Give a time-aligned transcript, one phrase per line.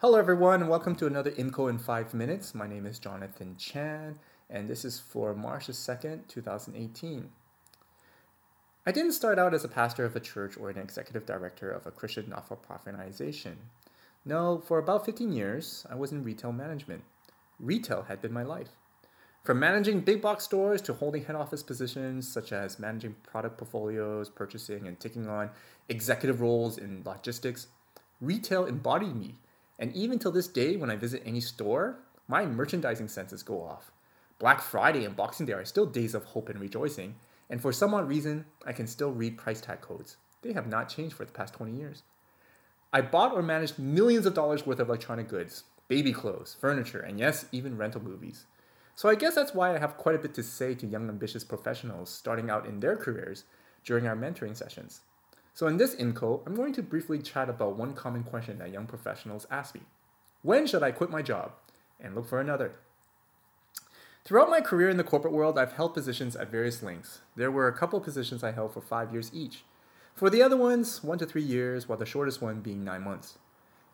[0.00, 2.54] Hello, everyone, and welcome to another IMCO in five minutes.
[2.54, 4.16] My name is Jonathan Chan,
[4.48, 7.28] and this is for March 2nd, 2018.
[8.86, 11.84] I didn't start out as a pastor of a church or an executive director of
[11.84, 13.56] a Christian not for profit organization.
[14.24, 17.02] No, for about 15 years, I was in retail management.
[17.58, 18.76] Retail had been my life.
[19.42, 24.30] From managing big box stores to holding head office positions such as managing product portfolios,
[24.30, 25.50] purchasing, and taking on
[25.88, 27.66] executive roles in logistics,
[28.20, 29.34] retail embodied me.
[29.78, 33.92] And even till this day, when I visit any store, my merchandising senses go off.
[34.38, 37.16] Black Friday and Boxing Day are still days of hope and rejoicing,
[37.50, 40.16] and for some odd reason, I can still read price tag codes.
[40.42, 42.02] They have not changed for the past 20 years.
[42.92, 47.18] I bought or managed millions of dollars worth of electronic goods, baby clothes, furniture, and
[47.18, 48.46] yes, even rental movies.
[48.94, 51.44] So I guess that's why I have quite a bit to say to young ambitious
[51.44, 53.44] professionals starting out in their careers
[53.84, 55.02] during our mentoring sessions.
[55.58, 58.86] So in this IMCO, I'm going to briefly chat about one common question that young
[58.86, 59.80] professionals ask me.
[60.42, 61.50] When should I quit my job
[61.98, 62.76] and look for another?
[64.24, 67.22] Throughout my career in the corporate world, I've held positions at various lengths.
[67.34, 69.64] There were a couple positions I held for five years each.
[70.14, 73.38] For the other ones, one to three years, while the shortest one being nine months.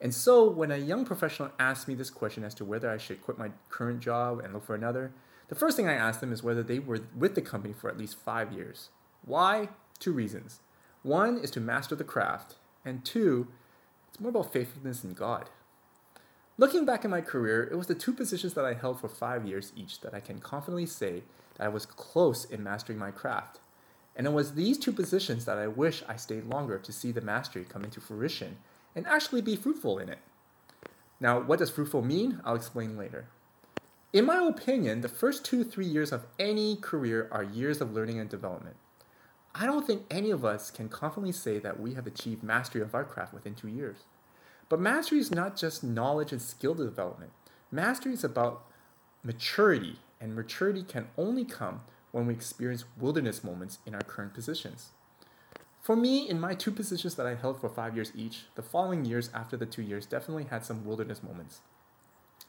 [0.00, 3.22] And so, when a young professional asks me this question as to whether I should
[3.22, 5.12] quit my current job and look for another,
[5.46, 7.98] the first thing I ask them is whether they were with the company for at
[7.98, 8.88] least five years.
[9.24, 9.68] Why?
[10.00, 10.58] Two reasons.
[11.02, 13.48] One is to master the craft, and two,
[14.08, 15.50] it's more about faithfulness in God.
[16.58, 19.46] Looking back in my career, it was the two positions that I held for five
[19.46, 21.22] years each that I can confidently say
[21.56, 23.58] that I was close in mastering my craft.
[24.14, 27.20] And it was these two positions that I wish I stayed longer to see the
[27.20, 28.58] mastery come into fruition
[28.94, 30.18] and actually be fruitful in it.
[31.18, 32.40] Now, what does fruitful mean?
[32.44, 33.26] I'll explain later.
[34.12, 38.20] In my opinion, the first two, three years of any career are years of learning
[38.20, 38.76] and development.
[39.54, 42.94] I don't think any of us can confidently say that we have achieved mastery of
[42.94, 44.04] our craft within two years.
[44.68, 47.32] But mastery is not just knowledge and skill development.
[47.70, 48.64] Mastery is about
[49.22, 54.90] maturity, and maturity can only come when we experience wilderness moments in our current positions.
[55.82, 59.04] For me, in my two positions that I held for five years each, the following
[59.04, 61.60] years after the two years definitely had some wilderness moments.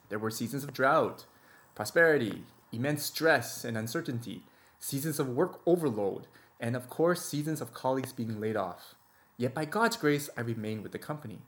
[0.10, 1.26] There were seasons of drought,
[1.74, 4.44] prosperity, immense stress and uncertainty,
[4.80, 6.28] seasons of work overload,
[6.64, 8.96] and of course, seasons of colleagues being laid off.
[9.36, 11.40] Yet by God's grace, I remained with the company.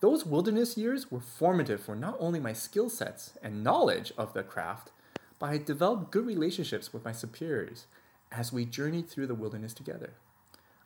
[0.00, 4.42] Those wilderness years were formative for not only my skill sets and knowledge of the
[4.42, 4.90] craft,
[5.38, 7.86] but I developed good relationships with my superiors
[8.30, 10.10] as we journeyed through the wilderness together.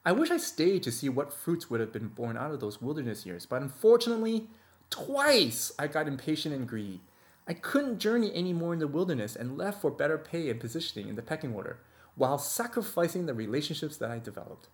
[0.04, 2.80] I wish I stayed to see what fruits would have been born out of those
[2.80, 4.46] wilderness years, but unfortunately,
[4.90, 7.00] twice I got impatient and greedy.
[7.48, 11.16] I couldn't journey anymore in the wilderness and left for better pay and positioning in
[11.16, 11.78] the pecking order,
[12.16, 14.68] while sacrificing the relationships that I developed.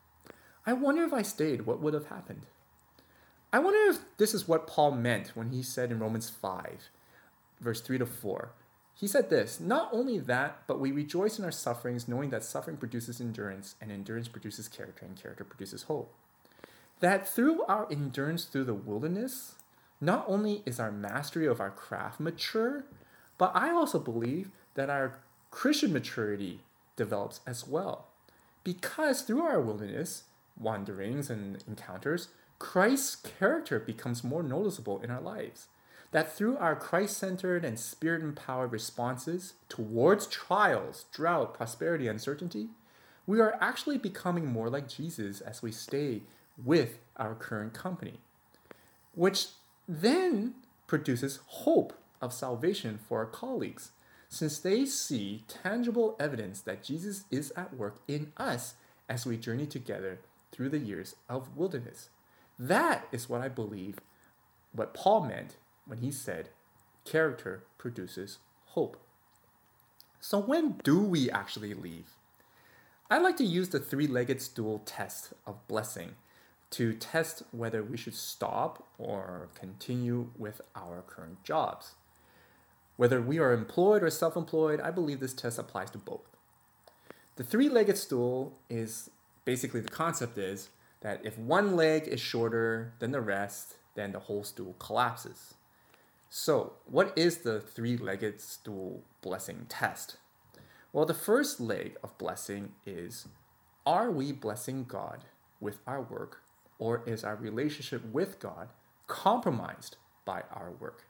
[0.64, 2.46] I wonder if I stayed, what would have happened?
[3.52, 6.88] I wonder if this is what Paul meant when he said in Romans 5,
[7.60, 8.52] verse 3 to 4,
[8.94, 12.76] he said this Not only that, but we rejoice in our sufferings, knowing that suffering
[12.76, 16.14] produces endurance, and endurance produces character, and character produces hope.
[17.00, 19.56] That through our endurance through the wilderness,
[20.00, 22.84] not only is our mastery of our craft mature,
[23.38, 25.18] but I also believe that our
[25.50, 26.60] Christian maturity
[26.96, 28.08] develops as well.
[28.64, 30.24] Because through our wilderness,
[30.58, 35.66] wanderings, and encounters, Christ's character becomes more noticeable in our lives
[36.12, 42.68] that through our Christ centered and spirit empowered responses towards trials, drought, prosperity, uncertainty,
[43.26, 46.22] we are actually becoming more like Jesus as we stay
[46.62, 48.20] with our current company,
[49.14, 49.48] which
[49.88, 50.54] then
[50.86, 53.90] produces hope of salvation for our colleagues,
[54.32, 58.76] since they see tangible evidence that Jesus is at work in us
[59.06, 60.20] as we journey together
[60.50, 62.08] through the years of wilderness.
[62.58, 63.98] That is what I believe
[64.72, 66.48] what Paul meant when he said,
[67.04, 68.38] character produces
[68.68, 68.96] hope.
[70.18, 72.06] So, when do we actually leave?
[73.10, 76.14] I like to use the three legged stool test of blessing
[76.70, 81.96] to test whether we should stop or continue with our current jobs.
[82.96, 86.28] Whether we are employed or self employed, I believe this test applies to both.
[87.36, 89.10] The three legged stool is
[89.44, 90.68] basically the concept is
[91.00, 95.54] that if one leg is shorter than the rest, then the whole stool collapses.
[96.28, 100.16] So, what is the three legged stool blessing test?
[100.92, 103.28] Well, the first leg of blessing is
[103.84, 105.24] Are we blessing God
[105.60, 106.42] with our work,
[106.78, 108.68] or is our relationship with God
[109.06, 111.04] compromised by our work?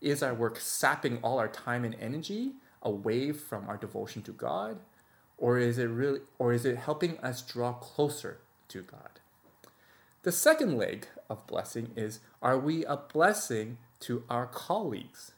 [0.00, 2.52] Is our work sapping all our time and energy
[2.82, 4.78] away from our devotion to God,
[5.36, 8.38] or is it really or is it helping us draw closer
[8.68, 9.20] to God?
[10.22, 15.32] The second leg of blessing is Are we a blessing to our colleagues?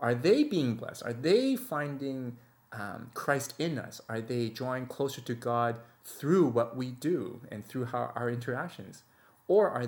[0.00, 1.02] Are they being blessed?
[1.04, 2.36] Are they finding
[2.72, 4.00] um, Christ in us?
[4.08, 9.02] Are they drawing closer to God through what we do and through how, our interactions?
[9.48, 9.86] Or are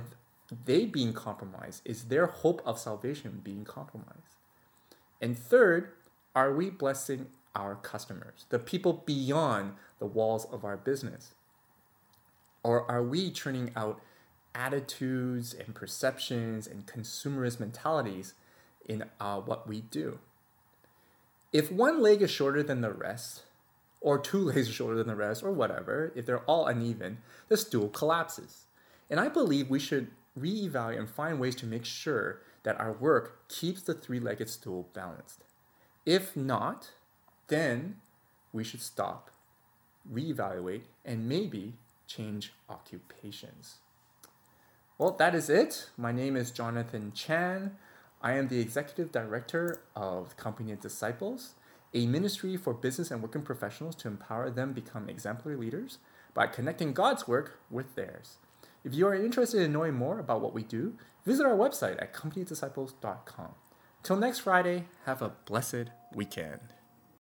[0.64, 1.82] they being compromised?
[1.84, 4.36] Is their hope of salvation being compromised?
[5.20, 5.90] And third,
[6.34, 11.32] are we blessing our customers, the people beyond the walls of our business?
[12.62, 14.00] Or are we turning out
[14.54, 18.34] attitudes and perceptions and consumerist mentalities
[18.86, 20.18] in uh, what we do?
[21.52, 23.42] If one leg is shorter than the rest,
[24.00, 27.18] or two legs are shorter than the rest, or whatever, if they're all uneven,
[27.48, 28.66] the stool collapses.
[29.10, 30.08] And I believe we should
[30.40, 34.88] reevaluate and find ways to make sure that our work keeps the three legged stool
[34.93, 35.44] balanced.
[36.05, 36.93] If not,
[37.49, 37.96] then
[38.52, 39.31] we should stop,
[40.11, 41.75] reevaluate, and maybe
[42.06, 43.76] change occupations.
[44.96, 45.90] Well, that is it.
[45.96, 47.76] My name is Jonathan Chan.
[48.20, 51.55] I am the executive director of Company of Disciples,
[51.94, 55.99] a ministry for business and working professionals to empower them become exemplary leaders
[56.35, 58.38] by connecting God's work with theirs.
[58.88, 60.94] If you are interested in knowing more about what we do,
[61.26, 63.50] visit our website at companydisciples.com.
[64.02, 66.73] Till next Friday, have a blessed weekend.